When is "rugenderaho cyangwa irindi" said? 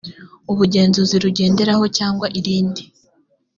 1.23-2.83